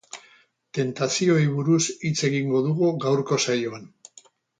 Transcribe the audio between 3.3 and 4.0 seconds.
saioan.